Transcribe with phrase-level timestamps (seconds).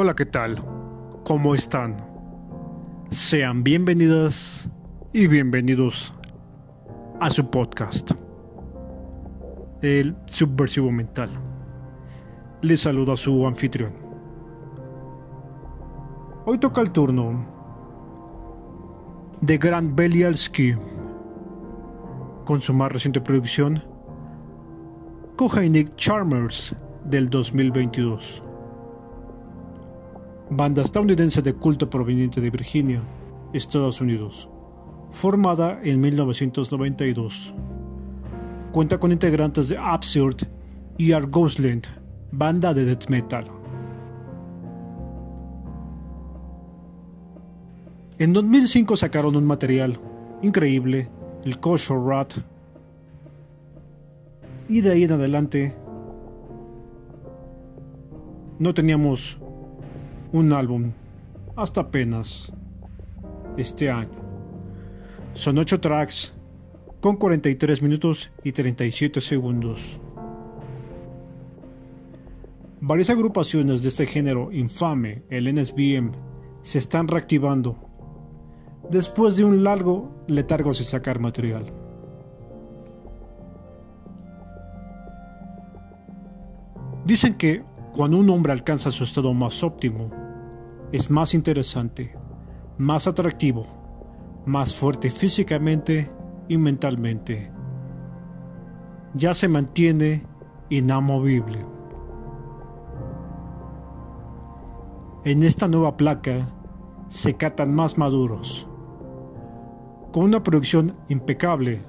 [0.00, 0.62] Hola, ¿qué tal?
[1.24, 1.96] ¿Cómo están?
[3.10, 4.70] Sean bienvenidas
[5.12, 6.14] y bienvenidos
[7.18, 8.12] a su podcast,
[9.82, 11.30] El Subversivo Mental.
[12.62, 13.92] Les saluda su anfitrión.
[16.46, 17.44] Hoy toca el turno
[19.40, 20.76] de Grant Belialski
[22.44, 23.82] con su más reciente producción,
[25.34, 26.72] Kohainik Charmers
[27.04, 28.44] del 2022
[30.50, 33.02] banda estadounidense de culto proveniente de Virginia,
[33.52, 34.48] Estados Unidos,
[35.10, 37.54] formada en 1992.
[38.72, 40.46] Cuenta con integrantes de Absurd
[40.96, 41.86] y Argosland,
[42.30, 43.44] banda de death metal.
[48.18, 50.00] En 2005 sacaron un material
[50.42, 51.08] increíble,
[51.44, 52.34] el Kosher Rat,
[54.68, 55.74] y de ahí en adelante
[58.58, 59.38] no teníamos
[60.32, 60.92] un álbum
[61.56, 62.52] hasta apenas
[63.56, 64.10] este año.
[65.32, 66.34] Son 8 tracks
[67.00, 70.00] con 43 minutos y 37 segundos.
[72.80, 76.12] Varias agrupaciones de este género infame, el NSBM,
[76.62, 77.76] se están reactivando
[78.90, 81.66] después de un largo letargo sin sacar material.
[87.04, 90.10] Dicen que cuando un hombre alcanza su estado más óptimo,
[90.92, 92.14] es más interesante,
[92.78, 93.66] más atractivo,
[94.46, 96.08] más fuerte físicamente
[96.48, 97.50] y mentalmente.
[99.14, 100.24] Ya se mantiene
[100.70, 101.60] inamovible.
[105.24, 106.48] En esta nueva placa
[107.08, 108.68] se catan más maduros,
[110.12, 111.82] con una producción impecable,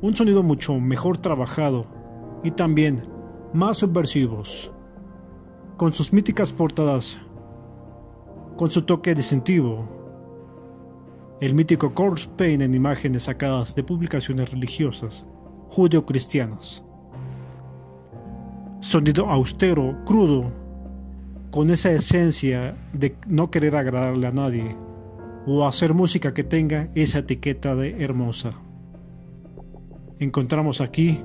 [0.00, 1.86] un sonido mucho mejor trabajado
[2.44, 3.02] y también
[3.52, 4.70] más subversivos
[5.78, 7.18] con sus míticas portadas,
[8.56, 9.88] con su toque distintivo,
[11.40, 15.24] el mítico corpse paint en imágenes sacadas de publicaciones religiosas
[15.68, 16.84] judeo-cristianas.
[18.80, 20.52] Sonido austero, crudo,
[21.52, 24.76] con esa esencia de no querer agradarle a nadie
[25.46, 28.50] o hacer música que tenga esa etiqueta de hermosa.
[30.18, 31.22] Encontramos aquí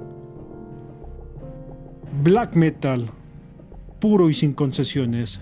[2.21, 3.09] black metal
[4.03, 5.39] puro y sin concesiones.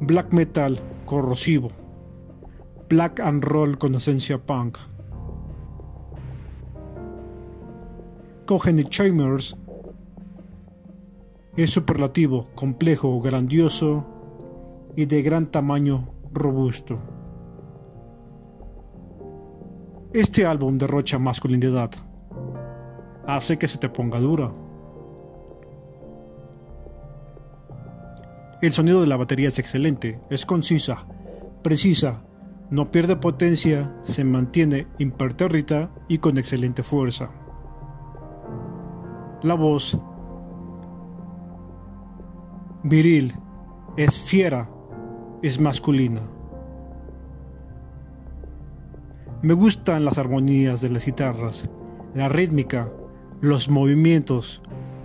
[0.00, 1.68] Black metal corrosivo.
[2.88, 4.78] Black and roll con esencia punk.
[8.46, 9.56] Cogen Chambers
[11.56, 14.06] es superlativo, complejo, grandioso
[14.94, 17.00] y de gran tamaño robusto.
[20.12, 21.90] Este álbum derrocha masculinidad.
[23.26, 24.52] Hace que se te ponga dura.
[28.64, 31.04] El sonido de la batería es excelente, es concisa,
[31.62, 32.24] precisa,
[32.70, 37.28] no pierde potencia, se mantiene impertérrita y con excelente fuerza.
[39.42, 39.98] La voz
[42.84, 43.34] viril,
[43.98, 44.70] es fiera,
[45.42, 46.22] es masculina.
[49.42, 51.68] Me gustan las armonías de las guitarras,
[52.14, 52.90] la rítmica,
[53.42, 54.62] los movimientos,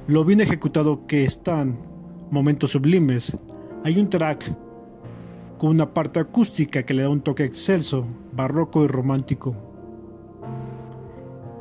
[0.07, 1.89] lo bien ejecutado que están
[2.31, 3.35] momentos sublimes,
[3.83, 4.51] hay un track
[5.57, 9.55] con una parte acústica que le da un toque excelso, barroco y romántico.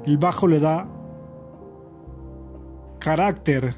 [0.05, 0.89] El bajo le da
[2.99, 3.75] carácter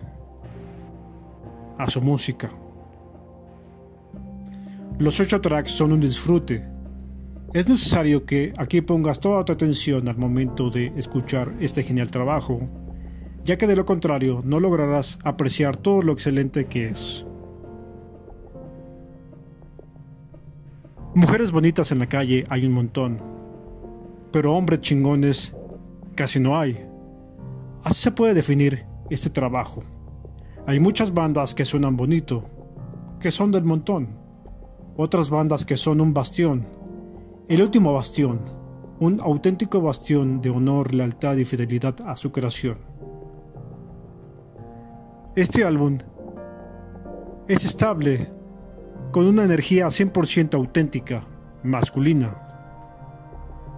[1.79, 2.51] a su música.
[4.99, 6.69] Los ocho tracks son un disfrute.
[7.55, 12.61] Es necesario que aquí pongas toda tu atención al momento de escuchar este genial trabajo
[13.45, 17.27] ya que de lo contrario no lograrás apreciar todo lo excelente que es.
[21.13, 23.21] Mujeres bonitas en la calle hay un montón,
[24.31, 25.53] pero hombres chingones
[26.15, 26.87] casi no hay.
[27.83, 29.83] Así se puede definir este trabajo.
[30.69, 32.45] Hay muchas bandas que suenan bonito,
[33.19, 34.21] que son del montón,
[34.97, 36.69] otras bandas que son un bastión,
[37.49, 38.43] el último bastión,
[39.01, 42.79] un auténtico bastión de honor, lealtad y fidelidad a su creación.
[45.35, 45.99] Este álbum
[47.49, 48.31] es estable,
[49.11, 51.27] con una energía 100% auténtica,
[51.63, 52.47] masculina.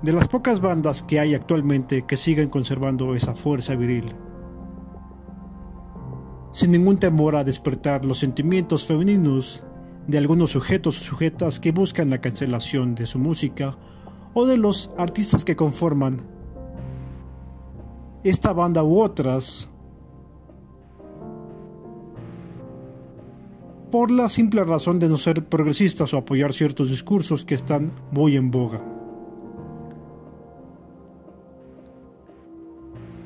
[0.02, 4.06] De las pocas bandas que hay actualmente que siguen conservando esa fuerza viril.
[6.52, 9.62] Sin ningún temor a despertar los sentimientos femeninos
[10.06, 13.76] de algunos sujetos o sujetas que buscan la cancelación de su música
[14.34, 16.18] o de los artistas que conforman
[18.24, 19.68] esta banda u otras
[23.92, 28.36] por la simple razón de no ser progresistas o apoyar ciertos discursos que están muy
[28.36, 28.82] en boga.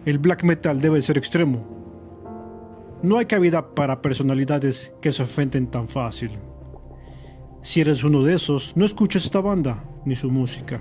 [0.04, 1.64] El black metal debe ser extremo.
[3.00, 6.32] No hay cabida para personalidades que se ofenden tan fácil.
[7.62, 10.80] Si eres uno de esos, no escuches esta banda ni su música.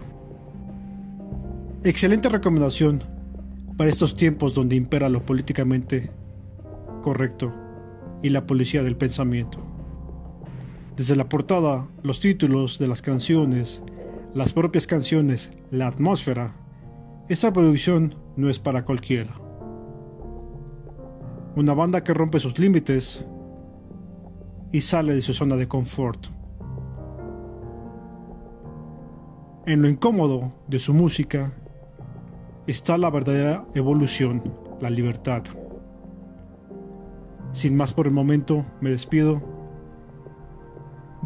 [1.83, 3.03] Excelente recomendación
[3.77, 6.09] para estos tiempos donde impera lo políticamente
[7.03, 7.53] correcto
[8.23, 9.74] y la policía del pensamiento.
[10.95, 13.81] Desde la portada, los títulos de las canciones,
[14.33, 16.55] las propias canciones, la atmósfera,
[17.27, 19.33] esa producción no es para cualquiera.
[21.55, 23.25] Una banda que rompe sus límites
[24.71, 26.27] y sale de su zona de confort.
[29.65, 31.53] En lo incómodo de su música
[32.67, 35.43] está la verdadera evolución, la libertad.
[37.51, 39.54] Sin más por el momento, me despido.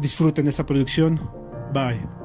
[0.00, 1.20] Disfruten esta producción.
[1.72, 2.19] Bye.